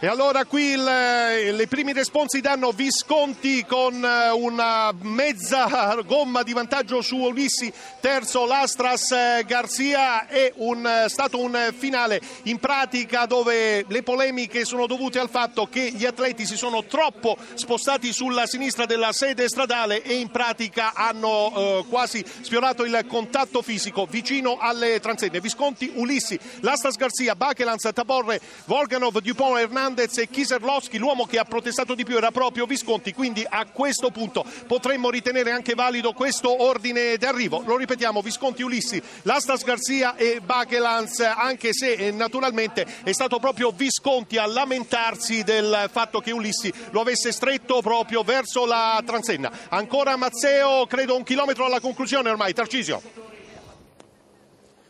E 0.00 0.06
allora 0.06 0.44
qui 0.44 0.62
il, 0.62 0.84
le 0.84 1.66
primi 1.66 1.92
responsi 1.92 2.40
danno 2.40 2.70
Visconti 2.70 3.64
con 3.66 4.04
eh, 4.04 4.30
una 4.30 4.94
mezza 5.00 5.96
gomma 6.06 6.44
di 6.44 6.52
vantaggio 6.52 7.02
su 7.02 7.16
Ulissi, 7.16 7.72
terzo 7.98 8.46
l'Astras 8.46 9.10
eh, 9.10 9.42
Garzia 9.44 10.28
è 10.28 10.52
eh, 10.54 11.08
stato 11.08 11.40
un 11.40 11.74
finale 11.76 12.20
in 12.44 12.60
pratica 12.60 13.26
dove 13.26 13.84
le 13.88 14.02
polemiche 14.04 14.64
sono 14.64 14.86
dovute 14.86 15.18
al 15.18 15.28
fatto 15.28 15.66
che 15.66 15.90
gli 15.90 16.04
atleti 16.06 16.46
si 16.46 16.56
sono 16.56 16.84
troppo 16.84 17.36
spostati 17.54 18.12
sulla 18.12 18.46
sinistra 18.46 18.86
della 18.86 19.10
sede 19.10 19.48
stradale 19.48 20.04
e 20.04 20.14
in 20.14 20.30
pratica 20.30 20.92
hanno 20.94 21.52
eh, 21.52 21.84
quasi 21.88 22.24
sfiorato 22.42 22.84
il 22.84 23.04
contatto 23.08 23.62
fisico 23.62 24.06
vicino 24.08 24.58
alle 24.60 25.00
transenne. 25.00 25.40
Visconti, 25.40 25.90
Ulissi, 25.96 26.38
l'Astras 26.60 26.94
Garzia, 26.94 27.34
Bachelanz, 27.34 27.88
Taborre, 27.92 28.40
Volganov, 28.66 29.18
Dupont, 29.18 29.58
Hernandez 29.58 29.86
Hernandez 29.88 30.18
e 30.18 30.28
Kiserlowski, 30.28 30.98
l'uomo 30.98 31.24
che 31.24 31.38
ha 31.38 31.44
protestato 31.44 31.94
di 31.94 32.04
più 32.04 32.16
era 32.16 32.30
proprio 32.30 32.66
Visconti, 32.66 33.14
quindi 33.14 33.44
a 33.48 33.64
questo 33.64 34.10
punto 34.10 34.44
potremmo 34.66 35.08
ritenere 35.08 35.50
anche 35.50 35.74
valido 35.74 36.12
questo 36.12 36.62
ordine 36.62 37.16
d'arrivo. 37.16 37.62
Lo 37.64 37.76
ripetiamo, 37.76 38.20
Visconti, 38.20 38.62
Ulissi, 38.62 39.02
Lastas 39.22 39.64
Garzia 39.64 40.14
e 40.16 40.40
Bachelanz, 40.44 41.20
anche 41.20 41.72
se 41.72 41.92
eh, 41.92 42.10
naturalmente 42.10 42.86
è 43.02 43.12
stato 43.12 43.38
proprio 43.38 43.70
Visconti 43.70 44.36
a 44.36 44.44
lamentarsi 44.44 45.42
del 45.42 45.88
fatto 45.90 46.20
che 46.20 46.32
Ulissi 46.32 46.70
lo 46.90 47.00
avesse 47.00 47.32
stretto 47.32 47.80
proprio 47.80 48.22
verso 48.22 48.66
la 48.66 49.02
transenna. 49.06 49.50
Ancora 49.70 50.16
Mazzeo, 50.16 50.86
credo 50.86 51.16
un 51.16 51.22
chilometro 51.22 51.64
alla 51.64 51.80
conclusione 51.80 52.28
ormai, 52.28 52.52
Tarcisio 52.52 53.27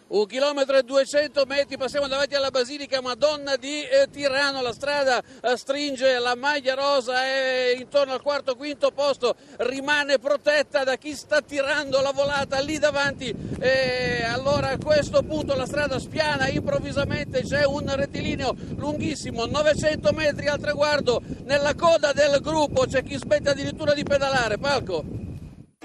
un 0.09 0.27
chilometro 0.27 0.77
e 0.79 0.83
200 0.83 1.45
metri, 1.47 1.77
passiamo 1.77 2.07
davanti 2.07 2.35
alla 2.35 2.51
Basilica 2.51 3.03
Madonna 3.03 3.57
di 3.57 3.83
eh, 3.83 4.09
Tirano, 4.11 4.63
la 4.63 4.73
strada 4.73 5.21
eh, 5.43 5.57
stringe 5.57 6.19
la 6.19 6.35
maglia 6.35 6.75
rosa 6.75 7.27
e 7.27 7.77
intorno 7.79 8.15
al 8.15 8.23
quarto 8.23 8.55
quinto 8.55 8.91
posto 8.91 9.35
rimane 9.59 10.19
protetta 10.19 10.83
da 10.85 10.97
chi 10.97 11.15
sta 11.15 11.43
tirando 11.43 12.01
la 12.01 12.13
volata 12.13 12.59
lì 12.61 12.79
davanti. 12.79 13.35
E 13.61 14.25
allora 14.25 14.71
a 14.71 14.79
questo 14.79 15.23
punto 15.23 15.55
la 15.55 15.67
strada 15.67 15.99
spiana 15.99 16.49
improvvisamente, 16.49 17.43
c'è 17.43 17.67
un 17.67 17.95
rettilineo 17.95 18.55
lunghissimo, 18.77 19.45
900 19.45 20.13
metri 20.13 20.47
al 20.47 20.59
traguardo, 20.59 21.21
nella 21.45 21.75
coda 21.75 22.13
del 22.13 22.41
gruppo 22.41 22.87
c'è 22.87 23.03
chi 23.03 23.17
smette 23.19 23.51
addirittura 23.51 23.93
di 23.93 24.05
pedalare, 24.05 24.57
Palco. 24.57 25.18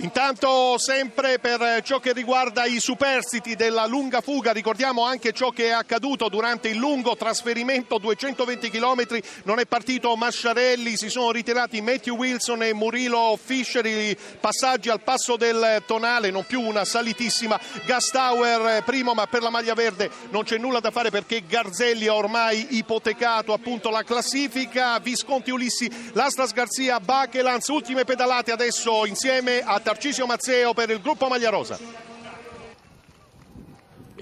Intanto 0.04 0.78
sempre 0.80 1.40
per 1.40 1.82
ciò 1.82 2.02
che 2.02 2.12
riguarda 2.12 2.66
i 2.66 2.82
superstiti 2.82 3.56
della 3.56 3.86
lunga 3.86 4.20
fuga, 4.20 4.52
ricordiamo 4.52 5.06
anche 5.06 5.32
ciò 5.32 5.52
che 5.52 5.68
è 5.68 5.72
accaduto 5.72 6.28
durante 6.28 6.68
il 6.68 6.76
lungo 6.76 7.16
trasferimento 7.16 7.98
220 8.00 8.70
km, 8.70 9.22
non 9.44 9.60
è 9.60 9.66
partito 9.66 10.14
Masciarelli, 10.18 10.98
si 10.98 11.10
sono 11.10 11.32
ritirati 11.32 11.80
Matthew 11.80 12.18
Wilson 12.18 12.64
e 12.64 12.74
Murilo 12.74 13.40
Fischer, 13.42 13.86
i 13.86 14.18
passaggi 14.42 14.90
al 14.90 15.00
passo 15.00 15.38
del 15.38 15.82
tonale, 15.86 16.32
non 16.32 16.46
più 16.46 16.60
una 16.60 16.84
salitissima. 16.84 17.58
Gastauer 17.86 18.84
primo, 18.84 19.14
ma 19.14 19.26
per 19.28 19.42
la 19.42 19.50
maglia 19.50 19.74
verde 19.74 20.12
non 20.32 20.44
c'è 20.44 20.58
nulla 20.58 20.82
da 20.82 20.92
fare 20.92 21.12
perché 21.12 21.46
Garzelli 21.48 22.08
ha 22.08 22.16
ormai 22.16 22.76
ipotecato 22.76 23.54
appunto 23.54 23.90
la 23.90 24.04
classifica, 24.04 25.00
Visconti 25.00 25.50
Ulissi, 25.50 25.90
Lastas 26.12 26.52
Garzia, 26.52 27.00
Bachelanz, 27.00 27.70
ultime 27.70 28.04
pedalate 28.04 28.52
adesso 28.52 29.06
insieme 29.06 29.62
a 29.64 29.80
Tarcisio 29.94 30.26
Mazzeo 30.26 30.74
per 30.74 30.90
il 30.90 31.00
gruppo 31.02 31.28
Maglia 31.28 31.52
Rosa. 31.52 31.78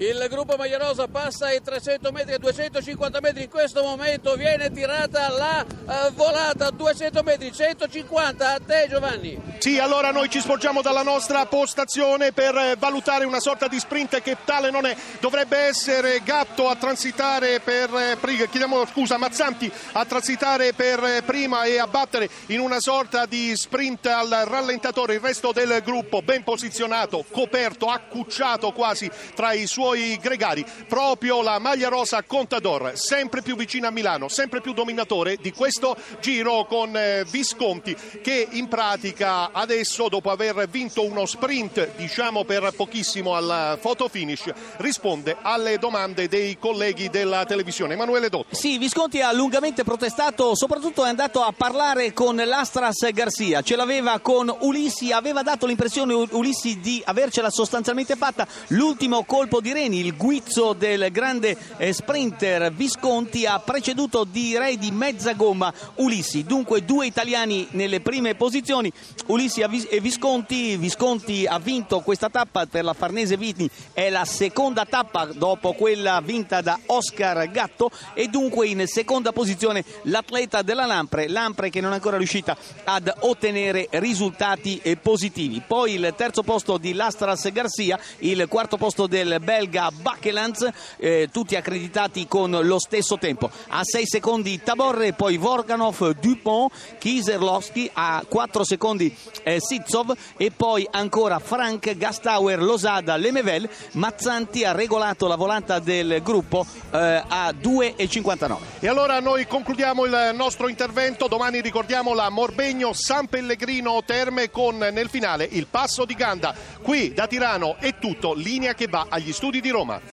Il 0.02 0.26
gruppo 0.28 0.56
Magliarosa 0.56 1.06
passa 1.06 1.46
ai 1.46 1.62
300 1.62 2.10
metri 2.10 2.32
e 2.32 2.38
250 2.38 3.20
metri. 3.20 3.44
In 3.44 3.48
questo 3.48 3.84
momento 3.84 4.34
viene 4.34 4.68
tirata 4.72 5.28
la 5.28 5.64
uh, 5.64 6.12
volata 6.14 6.66
a 6.66 6.70
200 6.72 7.22
metri, 7.22 7.52
150. 7.52 8.52
A 8.52 8.58
te, 8.58 8.88
Giovanni. 8.90 9.40
Sì, 9.58 9.78
allora 9.78 10.10
noi 10.10 10.28
ci 10.28 10.40
sporgiamo 10.40 10.82
dalla 10.82 11.04
nostra 11.04 11.46
postazione 11.46 12.32
per 12.32 12.76
valutare 12.78 13.24
una 13.24 13.38
sorta 13.38 13.68
di 13.68 13.78
sprint 13.78 14.20
che 14.22 14.38
tale 14.44 14.72
non 14.72 14.86
è. 14.86 14.96
Dovrebbe 15.20 15.56
essere 15.56 16.20
Gatto 16.24 16.68
a 16.68 16.74
transitare 16.74 17.60
per 17.60 18.18
chiediamo 18.20 18.84
scusa, 18.86 19.18
Mazzanti 19.18 19.70
a 19.92 20.04
transitare 20.04 20.72
per 20.72 21.22
prima 21.24 21.62
e 21.62 21.78
a 21.78 21.86
battere 21.86 22.28
in 22.46 22.58
una 22.58 22.80
sorta 22.80 23.24
di 23.24 23.54
sprint 23.54 24.06
al 24.06 24.42
rallentatore 24.46 25.14
il 25.14 25.20
resto 25.20 25.52
del 25.52 25.80
gruppo 25.84 26.22
ben 26.22 26.42
posizionato, 26.42 27.24
coperto, 27.30 27.86
accucciato 27.86 28.72
quasi 28.72 29.08
tra 29.36 29.52
i 29.52 29.68
suoi 29.68 29.91
suoi 29.92 30.18
gregari. 30.20 30.64
Proprio 30.88 31.42
la 31.42 31.58
maglia 31.58 31.88
rosa 31.88 32.22
Contador, 32.22 32.92
sempre 32.94 33.42
più 33.42 33.56
vicina 33.56 33.88
a 33.88 33.90
Milano, 33.90 34.28
sempre 34.28 34.60
più 34.60 34.72
dominatore 34.72 35.36
di 35.36 35.52
questo 35.52 35.96
giro 36.20 36.64
con 36.66 36.96
eh, 36.96 37.24
Visconti 37.28 37.94
che 38.22 38.48
in 38.52 38.68
pratica 38.68 39.52
adesso 39.52 40.08
dopo 40.08 40.30
aver 40.30 40.68
vinto 40.68 41.04
uno 41.04 41.26
sprint 41.26 41.96
diciamo 41.96 42.44
per 42.44 42.72
pochissimo 42.74 43.34
al 43.34 43.78
photo 43.80 44.08
finish 44.08 44.50
risponde 44.76 45.36
alle 45.40 45.78
domande 45.78 46.28
dei 46.28 46.58
colleghi 46.58 47.10
della 47.10 47.44
televisione. 47.44 47.94
Emanuele 47.94 48.28
Dotti. 48.28 48.54
Sì, 48.54 48.78
Visconti 48.78 49.20
ha 49.20 49.32
lungamente 49.32 49.84
protestato, 49.84 50.54
soprattutto 50.54 51.04
è 51.04 51.08
andato 51.08 51.42
a 51.42 51.52
parlare 51.54 52.12
con 52.12 52.36
l'Astras 52.36 53.10
Garcia, 53.12 53.62
ce 53.62 53.76
l'aveva 53.76 54.18
con 54.20 54.54
Ulissi, 54.60 55.12
aveva 55.12 55.42
dato 55.42 55.66
l'impressione 55.66 56.14
Ulissi 56.30 56.80
di 56.80 57.02
avercela 57.04 57.50
sostanzialmente 57.50 58.16
fatta, 58.16 58.46
l'ultimo 58.68 59.24
colpo 59.24 59.60
di 59.60 59.71
Reni, 59.72 60.00
il 60.00 60.16
guizzo 60.16 60.72
del 60.72 61.10
grande 61.10 61.56
eh, 61.76 61.92
sprinter 61.92 62.72
Visconti 62.72 63.46
ha 63.46 63.58
preceduto 63.58 64.24
direi 64.24 64.78
di 64.78 64.90
mezza 64.90 65.32
gomma 65.32 65.72
Ulissi, 65.96 66.44
dunque 66.44 66.84
due 66.84 67.06
italiani 67.06 67.66
nelle 67.70 68.00
prime 68.00 68.34
posizioni, 68.34 68.92
Ulissi 69.26 69.60
e 69.60 70.00
Visconti, 70.00 70.76
Visconti 70.76 71.46
ha 71.46 71.58
vinto 71.58 72.00
questa 72.00 72.28
tappa 72.28 72.66
per 72.66 72.84
la 72.84 72.92
Farnese 72.92 73.36
Viti, 73.36 73.68
è 73.92 74.10
la 74.10 74.24
seconda 74.24 74.84
tappa 74.84 75.26
dopo 75.26 75.72
quella 75.72 76.20
vinta 76.20 76.60
da 76.60 76.78
Oscar 76.86 77.50
Gatto. 77.50 77.90
E 78.14 78.28
dunque 78.28 78.66
in 78.66 78.86
seconda 78.86 79.32
posizione 79.32 79.84
l'atleta 80.02 80.62
della 80.62 80.86
Lampre, 80.86 81.28
Lampre 81.28 81.70
che 81.70 81.80
non 81.80 81.92
è 81.92 81.94
ancora 81.94 82.16
riuscita 82.16 82.56
ad 82.84 83.12
ottenere 83.20 83.88
risultati 83.90 84.80
eh, 84.82 84.96
positivi. 84.96 85.62
Poi 85.66 85.94
il 85.94 86.14
terzo 86.16 86.42
posto 86.42 86.78
di 86.78 86.92
Lastras 86.92 87.50
Garcia, 87.52 87.98
il 88.18 88.46
quarto 88.48 88.76
posto 88.76 89.06
del 89.06 89.38
Bel 89.42 89.61
belga 89.62 89.90
Bakelands, 89.92 90.68
eh, 90.96 91.28
tutti 91.30 91.54
accreditati 91.54 92.26
con 92.26 92.50
lo 92.50 92.78
stesso 92.80 93.16
tempo. 93.18 93.48
A 93.68 93.82
6 93.84 94.06
secondi 94.06 94.60
Taborre, 94.60 95.12
poi 95.12 95.36
Vorganov, 95.36 96.18
Dupont, 96.20 96.72
Kieserlowski, 96.98 97.88
a 97.92 98.24
4 98.28 98.64
secondi 98.64 99.14
eh, 99.44 99.60
Sitsov 99.60 100.14
e 100.36 100.50
poi 100.50 100.86
ancora 100.90 101.38
Frank, 101.38 101.96
Gastauer, 101.96 102.60
Losada, 102.60 103.16
Lemevel. 103.16 103.68
Mazzanti 103.92 104.64
ha 104.64 104.72
regolato 104.72 105.28
la 105.28 105.36
volata 105.36 105.78
del 105.78 106.20
gruppo 106.22 106.66
eh, 106.90 107.22
a 107.26 107.50
2,59. 107.50 108.56
E 108.80 108.88
allora 108.88 109.20
noi 109.20 109.46
concludiamo 109.46 110.04
il 110.06 110.32
nostro 110.34 110.68
intervento. 110.68 111.28
Domani 111.28 111.60
ricordiamo 111.60 112.14
la 112.14 112.28
Morbegno 112.30 112.92
San 112.92 113.28
Pellegrino 113.28 114.02
Terme 114.04 114.50
con 114.50 114.78
nel 114.78 115.08
finale 115.08 115.46
il 115.52 115.68
passo 115.68 116.04
di 116.04 116.14
Ganda. 116.14 116.52
Qui 116.82 117.12
da 117.12 117.28
Tirano 117.28 117.76
è 117.78 117.98
tutto, 117.98 118.34
linea 118.34 118.74
che 118.74 118.88
va 118.88 119.06
agli 119.08 119.32
studi 119.52 119.60
di 119.60 119.68
Roma. 119.68 120.02